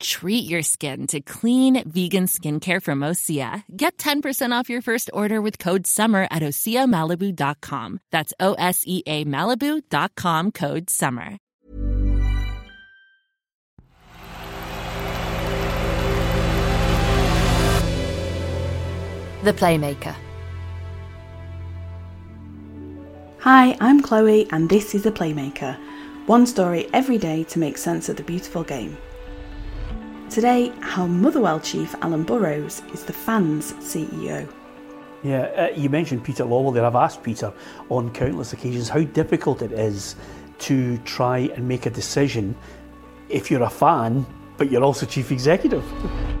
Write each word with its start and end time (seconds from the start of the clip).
Treat 0.00 0.48
your 0.48 0.62
skin 0.62 1.06
to 1.08 1.20
clean 1.20 1.82
vegan 1.88 2.26
skincare 2.26 2.82
from 2.82 3.00
Osea. 3.00 3.64
Get 3.74 3.96
10% 3.98 4.52
off 4.52 4.68
your 4.68 4.82
first 4.82 5.10
order 5.12 5.40
with 5.40 5.58
code 5.58 5.86
SUMMER 5.86 6.28
at 6.30 6.42
OseaMalibu.com. 6.42 8.00
That's 8.12 8.34
O 8.38 8.54
S 8.54 8.82
E 8.86 9.02
A 9.06 9.24
Malibu.com 9.24 10.52
code 10.52 10.90
SUMMER. 10.90 11.38
The 19.44 19.52
Playmaker. 19.52 20.16
Hi, 23.38 23.76
I'm 23.80 24.02
Chloe, 24.02 24.48
and 24.50 24.68
this 24.68 24.92
is 24.96 25.04
The 25.04 25.12
Playmaker. 25.12 25.78
One 26.26 26.46
story 26.46 26.88
every 26.92 27.16
day 27.16 27.44
to 27.44 27.60
make 27.60 27.78
sense 27.78 28.08
of 28.08 28.16
the 28.16 28.24
beautiful 28.24 28.64
game. 28.64 28.96
Today, 30.36 30.70
how 30.80 31.06
Motherwell 31.06 31.60
chief 31.60 31.94
Alan 32.02 32.22
Burrows 32.22 32.82
is 32.92 33.04
the 33.04 33.12
fans' 33.14 33.72
CEO. 33.80 34.46
Yeah, 35.22 35.44
uh, 35.56 35.68
you 35.74 35.88
mentioned 35.88 36.24
Peter 36.24 36.44
Lawwell 36.44 36.74
there. 36.74 36.84
I've 36.84 36.94
asked 36.94 37.22
Peter 37.22 37.54
on 37.88 38.12
countless 38.12 38.52
occasions 38.52 38.90
how 38.90 39.00
difficult 39.00 39.62
it 39.62 39.72
is 39.72 40.14
to 40.58 40.98
try 40.98 41.38
and 41.54 41.66
make 41.66 41.86
a 41.86 41.90
decision 41.90 42.54
if 43.30 43.50
you're 43.50 43.62
a 43.62 43.70
fan, 43.70 44.26
but 44.58 44.70
you're 44.70 44.84
also 44.84 45.06
chief 45.06 45.32
executive. 45.32 45.82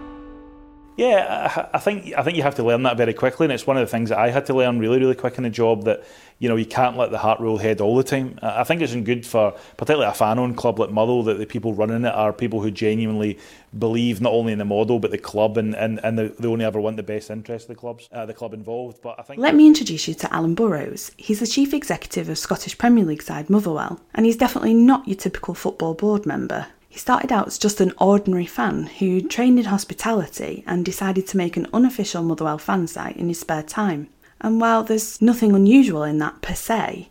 Yeah, 0.96 1.66
I 1.74 1.78
think 1.78 2.14
I 2.16 2.22
think 2.22 2.38
you 2.38 2.42
have 2.42 2.54
to 2.54 2.62
learn 2.62 2.82
that 2.84 2.96
very 2.96 3.12
quickly, 3.12 3.44
and 3.44 3.52
it's 3.52 3.66
one 3.66 3.76
of 3.76 3.82
the 3.82 3.90
things 3.90 4.08
that 4.08 4.18
I 4.18 4.30
had 4.30 4.46
to 4.46 4.54
learn 4.54 4.78
really, 4.78 4.98
really 4.98 5.14
quick 5.14 5.36
in 5.36 5.44
the 5.44 5.50
job. 5.50 5.84
That 5.84 6.02
you 6.38 6.48
know 6.48 6.56
you 6.56 6.64
can't 6.64 6.96
let 6.96 7.10
the 7.10 7.18
heart 7.18 7.38
rule 7.38 7.58
head 7.58 7.82
all 7.82 7.96
the 7.96 8.02
time. 8.02 8.38
I 8.40 8.64
think 8.64 8.80
it's 8.80 8.94
good 8.94 9.26
for 9.26 9.52
particularly 9.76 10.06
a 10.10 10.14
fan-owned 10.14 10.56
club 10.56 10.78
like 10.78 10.90
Motherwell 10.90 11.22
that 11.24 11.36
the 11.38 11.44
people 11.44 11.74
running 11.74 12.06
it 12.06 12.14
are 12.14 12.32
people 12.32 12.62
who 12.62 12.70
genuinely 12.70 13.38
believe 13.78 14.22
not 14.22 14.32
only 14.32 14.54
in 14.54 14.58
the 14.58 14.64
model 14.64 14.98
but 14.98 15.10
the 15.10 15.18
club, 15.18 15.58
and 15.58 15.74
and, 15.76 16.00
and 16.02 16.18
they 16.18 16.48
only 16.48 16.64
ever 16.64 16.80
want 16.80 16.96
the 16.96 17.02
best 17.02 17.30
interest 17.30 17.64
of 17.64 17.76
the 17.76 17.80
clubs, 17.80 18.08
uh, 18.12 18.24
the 18.24 18.32
club 18.32 18.54
involved. 18.54 19.02
But 19.02 19.16
I 19.18 19.22
think 19.22 19.38
let 19.38 19.54
me 19.54 19.66
introduce 19.66 20.08
you 20.08 20.14
to 20.14 20.34
Alan 20.34 20.54
Burrows. 20.54 21.12
He's 21.18 21.40
the 21.40 21.46
chief 21.46 21.74
executive 21.74 22.30
of 22.30 22.38
Scottish 22.38 22.78
Premier 22.78 23.04
League 23.04 23.22
side 23.22 23.50
Motherwell, 23.50 24.00
and 24.14 24.24
he's 24.24 24.36
definitely 24.38 24.72
not 24.72 25.06
your 25.06 25.16
typical 25.16 25.52
football 25.52 25.92
board 25.92 26.24
member. 26.24 26.68
He 26.96 27.00
started 27.00 27.30
out 27.30 27.46
as 27.46 27.58
just 27.58 27.82
an 27.82 27.92
ordinary 27.98 28.46
fan 28.46 28.86
who 28.86 29.20
trained 29.20 29.58
in 29.58 29.66
hospitality 29.66 30.64
and 30.66 30.82
decided 30.82 31.26
to 31.26 31.36
make 31.36 31.58
an 31.58 31.66
unofficial 31.70 32.22
Motherwell 32.22 32.56
fan 32.56 32.86
site 32.86 33.18
in 33.18 33.28
his 33.28 33.38
spare 33.38 33.62
time. 33.62 34.08
And 34.40 34.62
while 34.62 34.82
there's 34.82 35.20
nothing 35.20 35.54
unusual 35.54 36.04
in 36.04 36.16
that 36.20 36.40
per 36.40 36.54
se, 36.54 37.10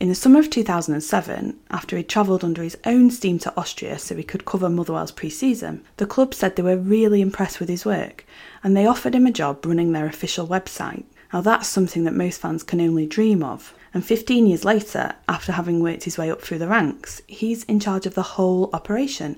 in 0.00 0.08
the 0.08 0.14
summer 0.14 0.38
of 0.38 0.48
2007, 0.48 1.54
after 1.70 1.98
he'd 1.98 2.08
travelled 2.08 2.44
under 2.44 2.62
his 2.62 2.78
own 2.86 3.10
steam 3.10 3.38
to 3.40 3.52
Austria 3.58 3.98
so 3.98 4.16
he 4.16 4.22
could 4.22 4.46
cover 4.46 4.70
Motherwell's 4.70 5.12
pre 5.12 5.28
season, 5.28 5.84
the 5.98 6.06
club 6.06 6.32
said 6.32 6.56
they 6.56 6.62
were 6.62 6.78
really 6.78 7.20
impressed 7.20 7.60
with 7.60 7.68
his 7.68 7.84
work 7.84 8.24
and 8.64 8.74
they 8.74 8.86
offered 8.86 9.14
him 9.14 9.26
a 9.26 9.30
job 9.30 9.66
running 9.66 9.92
their 9.92 10.06
official 10.06 10.48
website. 10.48 11.04
Now, 11.30 11.42
that's 11.42 11.68
something 11.68 12.04
that 12.04 12.14
most 12.14 12.40
fans 12.40 12.62
can 12.62 12.80
only 12.80 13.04
dream 13.04 13.42
of. 13.42 13.74
And 13.94 14.04
15 14.04 14.46
years 14.46 14.64
later, 14.64 15.14
after 15.28 15.52
having 15.52 15.82
worked 15.82 16.04
his 16.04 16.18
way 16.18 16.30
up 16.30 16.42
through 16.42 16.58
the 16.58 16.68
ranks, 16.68 17.22
he's 17.26 17.64
in 17.64 17.80
charge 17.80 18.06
of 18.06 18.14
the 18.14 18.22
whole 18.22 18.70
operation. 18.72 19.36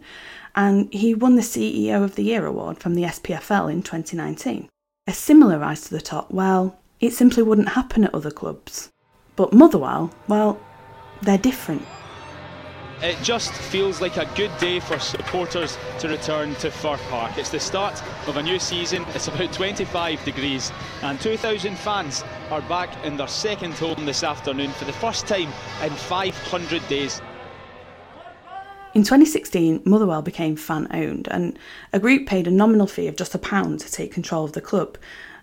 And 0.54 0.92
he 0.92 1.14
won 1.14 1.36
the 1.36 1.42
CEO 1.42 2.02
of 2.02 2.16
the 2.16 2.24
Year 2.24 2.46
award 2.46 2.78
from 2.78 2.94
the 2.94 3.04
SPFL 3.04 3.70
in 3.70 3.82
2019. 3.82 4.68
A 5.06 5.12
similar 5.12 5.58
rise 5.58 5.82
to 5.82 5.90
the 5.90 6.00
top, 6.00 6.30
well, 6.30 6.78
it 7.00 7.12
simply 7.12 7.42
wouldn't 7.42 7.70
happen 7.70 8.04
at 8.04 8.14
other 8.14 8.30
clubs. 8.30 8.90
But 9.36 9.52
Motherwell, 9.52 10.12
well, 10.26 10.60
they're 11.22 11.38
different. 11.38 11.82
It 13.00 13.16
just 13.22 13.52
feels 13.52 14.00
like 14.00 14.16
a 14.16 14.28
good 14.34 14.50
day 14.58 14.80
for 14.80 14.98
supporters 14.98 15.78
to 16.00 16.08
return 16.08 16.56
to 16.56 16.68
Fir 16.68 16.96
Park. 17.08 17.38
It's 17.38 17.48
the 17.48 17.60
start 17.60 18.02
of 18.26 18.36
a 18.36 18.42
new 18.42 18.58
season. 18.58 19.06
It's 19.14 19.28
about 19.28 19.52
25 19.52 20.24
degrees, 20.24 20.72
and 21.02 21.20
2,000 21.20 21.78
fans 21.78 22.24
are 22.50 22.60
back 22.62 22.90
in 23.04 23.16
their 23.16 23.28
second 23.28 23.74
home 23.74 24.04
this 24.04 24.24
afternoon 24.24 24.72
for 24.72 24.84
the 24.84 24.92
first 24.92 25.28
time 25.28 25.52
in 25.80 25.90
500 25.90 26.88
days. 26.88 27.22
In 28.94 29.04
2016, 29.04 29.82
Motherwell 29.84 30.22
became 30.22 30.56
fan 30.56 30.88
owned, 30.90 31.28
and 31.30 31.56
a 31.92 32.00
group 32.00 32.26
paid 32.26 32.48
a 32.48 32.50
nominal 32.50 32.88
fee 32.88 33.06
of 33.06 33.14
just 33.14 33.32
a 33.32 33.38
pound 33.38 33.78
to 33.78 33.92
take 33.92 34.12
control 34.12 34.44
of 34.44 34.54
the 34.54 34.60
club. 34.60 34.98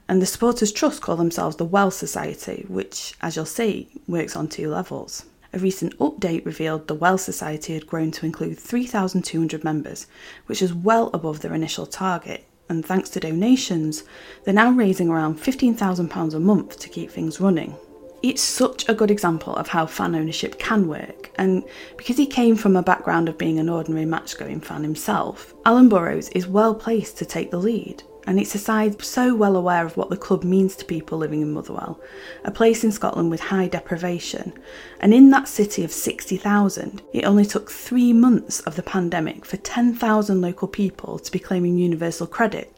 And 0.09 0.21
the 0.21 0.25
Supporters 0.25 0.73
Trust 0.73 1.01
call 1.01 1.15
themselves 1.15 1.55
the 1.55 1.63
Well 1.63 1.89
Society, 1.89 2.65
which, 2.67 3.13
as 3.21 3.37
you'll 3.37 3.45
see, 3.45 3.87
works 4.09 4.35
on 4.35 4.49
two 4.49 4.69
levels. 4.69 5.25
A 5.55 5.59
recent 5.59 5.97
update 5.99 6.45
revealed 6.45 6.89
the 6.89 6.93
Well 6.93 7.17
Society 7.17 7.75
had 7.75 7.87
grown 7.87 8.11
to 8.11 8.25
include 8.25 8.59
3,200 8.59 9.63
members, 9.63 10.05
which 10.47 10.61
is 10.61 10.73
well 10.73 11.09
above 11.13 11.39
their 11.39 11.53
initial 11.53 11.85
target. 11.85 12.43
And 12.67 12.85
thanks 12.85 13.09
to 13.11 13.21
donations, 13.21 14.03
they're 14.43 14.53
now 14.53 14.71
raising 14.71 15.07
around 15.07 15.39
£15,000 15.39 16.33
a 16.33 16.39
month 16.41 16.77
to 16.79 16.89
keep 16.89 17.09
things 17.09 17.39
running. 17.39 17.73
It's 18.21 18.41
such 18.41 18.89
a 18.89 18.93
good 18.93 19.09
example 19.09 19.55
of 19.55 19.69
how 19.69 19.85
fan 19.85 20.13
ownership 20.13 20.59
can 20.59 20.89
work, 20.89 21.31
and 21.35 21.63
because 21.95 22.17
he 22.17 22.25
came 22.25 22.57
from 22.57 22.75
a 22.75 22.83
background 22.83 23.29
of 23.29 23.37
being 23.37 23.57
an 23.57 23.69
ordinary 23.69 24.05
match 24.05 24.37
going 24.37 24.59
fan 24.59 24.83
himself, 24.83 25.53
Alan 25.65 25.87
Burrows 25.87 26.27
is 26.29 26.47
well 26.47 26.75
placed 26.75 27.17
to 27.19 27.25
take 27.25 27.49
the 27.49 27.59
lead 27.59 28.03
and 28.27 28.39
it's 28.39 28.55
a 28.55 28.59
side 28.59 29.03
so 29.03 29.35
well 29.35 29.55
aware 29.55 29.85
of 29.85 29.97
what 29.97 30.09
the 30.09 30.17
club 30.17 30.43
means 30.43 30.75
to 30.75 30.85
people 30.85 31.17
living 31.17 31.41
in 31.41 31.53
Motherwell, 31.53 31.99
a 32.43 32.51
place 32.51 32.83
in 32.83 32.91
Scotland 32.91 33.29
with 33.29 33.39
high 33.39 33.67
deprivation. 33.67 34.53
And 34.99 35.13
in 35.13 35.29
that 35.29 35.47
city 35.47 35.83
of 35.83 35.91
60,000, 35.91 37.01
it 37.13 37.25
only 37.25 37.45
took 37.45 37.69
three 37.69 38.13
months 38.13 38.59
of 38.61 38.75
the 38.75 38.83
pandemic 38.83 39.45
for 39.45 39.57
10,000 39.57 40.41
local 40.41 40.67
people 40.67 41.19
to 41.19 41.31
be 41.31 41.39
claiming 41.39 41.77
universal 41.77 42.27
credit, 42.27 42.74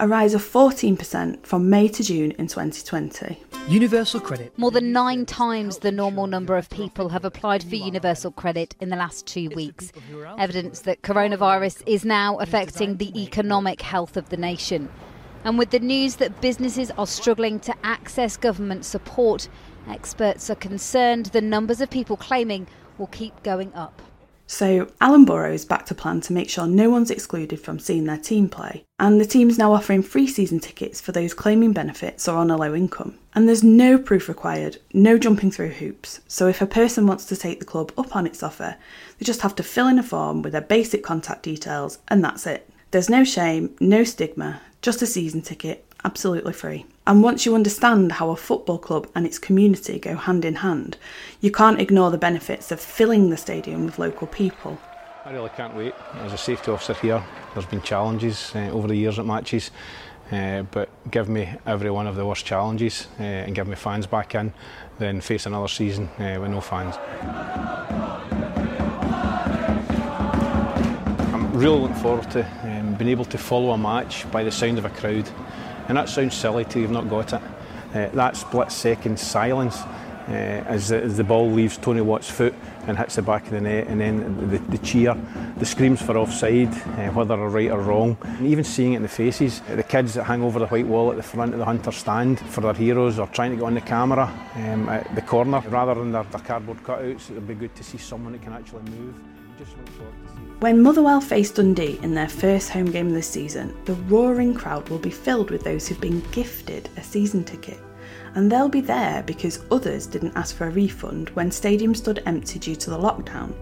a 0.00 0.08
rise 0.08 0.34
of 0.34 0.42
14% 0.42 1.46
from 1.46 1.70
May 1.70 1.88
to 1.88 2.02
June 2.02 2.32
in 2.32 2.46
2020. 2.46 3.42
Universal 3.68 4.20
credit. 4.20 4.56
More 4.58 4.70
than 4.70 4.92
nine 4.92 5.24
times 5.24 5.78
the 5.78 5.92
normal 5.92 6.26
number 6.26 6.56
of 6.56 6.68
people 6.70 7.08
have 7.10 7.24
applied 7.24 7.62
for 7.62 7.76
universal 7.76 8.30
credit 8.30 8.74
in 8.80 8.88
the 8.88 8.96
last 8.96 9.26
two 9.26 9.50
weeks. 9.50 9.92
Evidence 10.38 10.80
that 10.80 11.02
coronavirus 11.02 11.82
is 11.86 12.04
now 12.04 12.38
affecting 12.38 12.96
the 12.96 13.20
economic 13.20 13.82
health 13.82 14.16
of 14.16 14.28
the 14.28 14.36
nation. 14.36 14.88
And 15.44 15.58
with 15.58 15.70
the 15.70 15.80
news 15.80 16.16
that 16.16 16.40
businesses 16.40 16.90
are 16.92 17.06
struggling 17.06 17.60
to 17.60 17.74
access 17.84 18.36
government 18.36 18.84
support, 18.84 19.48
experts 19.88 20.50
are 20.50 20.56
concerned 20.56 21.26
the 21.26 21.40
numbers 21.40 21.80
of 21.80 21.90
people 21.90 22.16
claiming 22.16 22.66
will 22.98 23.08
keep 23.08 23.42
going 23.42 23.72
up. 23.74 24.00
So, 24.46 24.88
Alan 25.00 25.24
Burrows 25.24 25.64
backed 25.64 25.90
a 25.90 25.94
plan 25.94 26.20
to 26.22 26.34
make 26.34 26.50
sure 26.50 26.66
no 26.66 26.90
one's 26.90 27.10
excluded 27.10 27.60
from 27.60 27.78
seeing 27.78 28.04
their 28.04 28.18
team 28.18 28.48
play, 28.48 28.84
and 28.98 29.18
the 29.18 29.24
team's 29.24 29.56
now 29.56 29.72
offering 29.72 30.02
free 30.02 30.26
season 30.26 30.60
tickets 30.60 31.00
for 31.00 31.12
those 31.12 31.32
claiming 31.32 31.72
benefits 31.72 32.28
or 32.28 32.36
on 32.36 32.50
a 32.50 32.56
low 32.56 32.74
income. 32.74 33.18
And 33.34 33.48
there's 33.48 33.64
no 33.64 33.96
proof 33.96 34.28
required, 34.28 34.76
no 34.92 35.18
jumping 35.18 35.50
through 35.50 35.70
hoops, 35.70 36.20
so 36.28 36.46
if 36.46 36.60
a 36.60 36.66
person 36.66 37.06
wants 37.06 37.24
to 37.26 37.36
take 37.36 37.58
the 37.58 37.64
club 37.64 37.90
up 37.96 38.14
on 38.14 38.26
its 38.26 38.42
offer, 38.42 38.76
they 39.18 39.24
just 39.24 39.40
have 39.40 39.54
to 39.56 39.62
fill 39.62 39.88
in 39.88 39.98
a 39.98 40.02
form 40.02 40.42
with 40.42 40.52
their 40.52 40.60
basic 40.60 41.02
contact 41.02 41.42
details, 41.42 41.98
and 42.08 42.22
that's 42.22 42.46
it. 42.46 42.68
There's 42.90 43.10
no 43.10 43.24
shame, 43.24 43.74
no 43.80 44.04
stigma, 44.04 44.60
just 44.82 45.00
a 45.00 45.06
season 45.06 45.40
ticket, 45.40 45.86
absolutely 46.04 46.52
free. 46.52 46.86
And 47.06 47.22
once 47.22 47.44
you 47.44 47.54
understand 47.54 48.12
how 48.12 48.30
a 48.30 48.36
football 48.36 48.78
club 48.78 49.08
and 49.14 49.26
its 49.26 49.38
community 49.38 49.98
go 49.98 50.16
hand 50.16 50.44
in 50.44 50.56
hand, 50.56 50.96
you 51.40 51.50
can't 51.50 51.80
ignore 51.80 52.10
the 52.10 52.18
benefits 52.18 52.70
of 52.70 52.80
filling 52.80 53.30
the 53.30 53.36
stadium 53.36 53.84
with 53.84 53.98
local 53.98 54.26
people. 54.26 54.78
I 55.24 55.32
really 55.32 55.50
can't 55.50 55.74
wait. 55.74 55.94
As 56.14 56.32
a 56.32 56.38
safety 56.38 56.70
officer 56.70 56.94
here, 56.94 57.24
there's 57.54 57.66
been 57.66 57.82
challenges 57.82 58.52
uh, 58.54 58.70
over 58.70 58.88
the 58.88 58.96
years 58.96 59.18
at 59.18 59.24
matches, 59.24 59.70
uh, 60.30 60.62
but 60.62 60.88
give 61.10 61.28
me 61.28 61.48
every 61.66 61.90
one 61.90 62.06
of 62.06 62.16
the 62.16 62.26
worst 62.26 62.44
challenges 62.44 63.06
uh, 63.18 63.22
and 63.22 63.54
give 63.54 63.66
me 63.66 63.74
fans 63.74 64.06
back 64.06 64.34
in, 64.34 64.52
then 64.98 65.20
face 65.20 65.46
another 65.46 65.68
season 65.68 66.08
uh, 66.18 66.38
with 66.40 66.50
no 66.50 66.60
fans. 66.60 66.96
I'm 71.32 71.52
really 71.52 71.80
looking 71.80 71.96
forward 71.96 72.30
to 72.32 72.46
um, 72.62 72.94
being 72.94 73.10
able 73.10 73.24
to 73.26 73.38
follow 73.38 73.70
a 73.70 73.78
match 73.78 74.30
by 74.30 74.42
the 74.44 74.52
sound 74.52 74.78
of 74.78 74.84
a 74.84 74.90
crowd. 74.90 75.28
And 75.88 75.96
that 75.96 76.08
sounds 76.08 76.34
silly 76.34 76.64
till 76.64 76.82
you've 76.82 76.90
not 76.90 77.08
got 77.08 77.32
it. 77.32 77.42
Uh, 77.94 78.08
that 78.08 78.36
split 78.36 78.72
second 78.72 79.18
silence 79.18 79.82
uh, 80.28 80.64
as, 80.66 80.88
the, 80.88 81.02
as, 81.02 81.16
the, 81.16 81.24
ball 81.24 81.50
leaves 81.50 81.76
Tony 81.76 82.00
Watt's 82.00 82.30
foot 82.30 82.54
and 82.86 82.96
hits 82.96 83.16
the 83.16 83.22
back 83.22 83.44
of 83.44 83.50
the 83.50 83.60
net, 83.60 83.86
and 83.88 84.00
then 84.00 84.50
the, 84.50 84.58
the 84.58 84.78
cheer, 84.78 85.14
the 85.58 85.66
screams 85.66 86.00
for 86.00 86.16
offside, 86.16 86.72
uh, 86.72 87.10
whether 87.12 87.36
they're 87.36 87.48
right 87.48 87.70
or 87.70 87.80
wrong. 87.80 88.16
And 88.22 88.46
even 88.46 88.64
seeing 88.64 88.94
it 88.94 88.96
in 88.96 89.02
the 89.02 89.08
faces, 89.08 89.60
the 89.60 89.82
kids 89.82 90.14
that 90.14 90.24
hang 90.24 90.42
over 90.42 90.58
the 90.58 90.66
white 90.66 90.86
wall 90.86 91.10
at 91.10 91.16
the 91.16 91.22
front 91.22 91.52
of 91.52 91.58
the 91.58 91.64
Hunter 91.64 91.92
stand 91.92 92.40
for 92.40 92.62
their 92.62 92.72
heroes 92.72 93.18
or 93.18 93.26
trying 93.28 93.50
to 93.50 93.56
get 93.56 93.64
on 93.64 93.74
the 93.74 93.80
camera 93.82 94.32
um, 94.54 94.88
at 94.88 95.14
the 95.14 95.22
corner, 95.22 95.60
rather 95.68 95.94
than 95.94 96.12
their, 96.12 96.24
their 96.24 96.40
cardboard 96.40 96.82
cutouts, 96.82 97.30
it'd 97.30 97.46
be 97.46 97.54
good 97.54 97.74
to 97.74 97.84
see 97.84 97.98
someone 97.98 98.32
that 98.32 98.42
can 98.42 98.54
actually 98.54 98.82
move. 98.90 99.14
When 100.60 100.80
Motherwell 100.80 101.20
face 101.20 101.50
Dundee 101.50 101.98
in 102.02 102.14
their 102.14 102.28
first 102.28 102.70
home 102.70 102.86
game 102.86 103.10
the 103.10 103.22
season, 103.22 103.76
the 103.84 103.94
roaring 103.94 104.54
crowd 104.54 104.88
will 104.88 104.98
be 104.98 105.10
filled 105.10 105.50
with 105.50 105.62
those 105.62 105.86
who've 105.86 106.00
been 106.00 106.20
gifted 106.30 106.88
a 106.96 107.02
season 107.02 107.44
ticket. 107.44 107.80
And 108.34 108.50
they'll 108.50 108.68
be 108.68 108.80
there 108.80 109.22
because 109.22 109.64
others 109.70 110.06
didn't 110.06 110.36
ask 110.36 110.56
for 110.56 110.66
a 110.66 110.70
refund 110.70 111.30
when 111.30 111.50
stadiums 111.50 111.98
stood 111.98 112.22
empty 112.26 112.58
due 112.58 112.76
to 112.76 112.90
the 112.90 112.98
lockdown. 112.98 113.52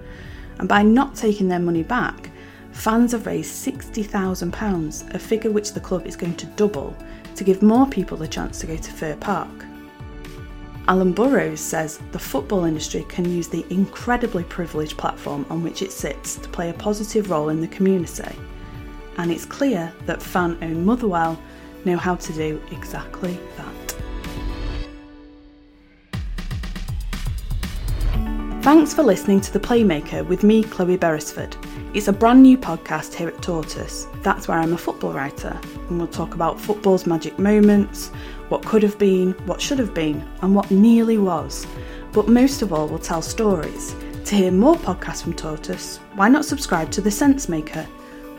And 0.58 0.68
by 0.68 0.82
not 0.82 1.14
taking 1.14 1.48
their 1.48 1.58
money 1.58 1.82
back, 1.82 2.30
fans 2.70 3.12
have 3.12 3.26
raised 3.26 3.66
£60,000, 3.66 5.14
a 5.14 5.18
figure 5.18 5.50
which 5.50 5.72
the 5.72 5.80
club 5.80 6.06
is 6.06 6.16
going 6.16 6.36
to 6.36 6.46
double 6.46 6.96
to 7.34 7.44
give 7.44 7.62
more 7.62 7.86
people 7.86 8.16
the 8.16 8.28
chance 8.28 8.60
to 8.60 8.66
go 8.66 8.76
to 8.76 8.92
Fir 8.92 9.16
Park. 9.16 9.66
Alan 10.88 11.12
Burrows 11.12 11.60
says 11.60 12.00
the 12.10 12.18
football 12.18 12.64
industry 12.64 13.06
can 13.08 13.24
use 13.24 13.46
the 13.46 13.64
incredibly 13.70 14.42
privileged 14.42 14.98
platform 14.98 15.46
on 15.48 15.62
which 15.62 15.80
it 15.80 15.92
sits 15.92 16.34
to 16.36 16.48
play 16.48 16.70
a 16.70 16.74
positive 16.74 17.30
role 17.30 17.50
in 17.50 17.60
the 17.60 17.68
community. 17.68 18.36
And 19.16 19.30
it's 19.30 19.44
clear 19.44 19.92
that 20.06 20.20
fan 20.20 20.58
owned 20.60 20.84
Motherwell 20.84 21.40
know 21.84 21.96
how 21.96 22.16
to 22.16 22.32
do 22.32 22.60
exactly 22.72 23.38
that. 23.56 23.72
Thanks 28.62 28.92
for 28.92 29.04
listening 29.04 29.40
to 29.42 29.52
The 29.52 29.60
Playmaker 29.60 30.26
with 30.26 30.42
me, 30.42 30.64
Chloe 30.64 30.96
Beresford. 30.96 31.56
It's 31.94 32.08
a 32.08 32.12
brand 32.12 32.42
new 32.42 32.56
podcast 32.56 33.12
here 33.12 33.28
at 33.28 33.42
Tortoise. 33.42 34.06
That's 34.22 34.48
where 34.48 34.58
I'm 34.58 34.72
a 34.72 34.78
football 34.78 35.12
writer, 35.12 35.60
and 35.90 35.98
we'll 35.98 36.08
talk 36.08 36.32
about 36.32 36.58
football's 36.58 37.04
magic 37.04 37.38
moments, 37.38 38.08
what 38.48 38.64
could 38.64 38.82
have 38.82 38.98
been, 38.98 39.32
what 39.44 39.60
should 39.60 39.78
have 39.78 39.92
been, 39.92 40.26
and 40.40 40.54
what 40.54 40.70
nearly 40.70 41.18
was. 41.18 41.66
But 42.12 42.28
most 42.28 42.62
of 42.62 42.72
all, 42.72 42.88
we'll 42.88 42.98
tell 42.98 43.20
stories. 43.20 43.94
To 44.24 44.34
hear 44.34 44.50
more 44.50 44.76
podcasts 44.76 45.22
from 45.22 45.34
Tortoise, 45.34 45.98
why 46.14 46.30
not 46.30 46.46
subscribe 46.46 46.90
to 46.92 47.02
The 47.02 47.10
Sensemaker? 47.10 47.84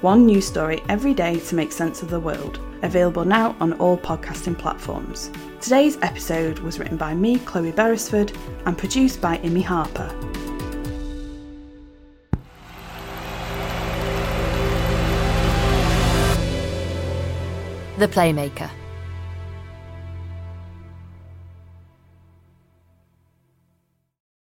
One 0.01 0.25
news 0.25 0.47
story 0.47 0.81
every 0.89 1.13
day 1.13 1.39
to 1.39 1.55
make 1.55 1.71
sense 1.71 2.01
of 2.01 2.09
the 2.09 2.19
world. 2.19 2.59
Available 2.81 3.23
now 3.23 3.55
on 3.59 3.73
all 3.73 3.99
podcasting 3.99 4.57
platforms. 4.57 5.29
Today's 5.61 5.99
episode 6.01 6.57
was 6.59 6.79
written 6.79 6.97
by 6.97 7.13
me, 7.13 7.37
Chloe 7.37 7.71
Beresford, 7.71 8.35
and 8.65 8.75
produced 8.75 9.21
by 9.21 9.37
Imi 9.37 9.63
Harper. 9.63 10.11
The 18.03 18.09
Playmaker 18.09 18.82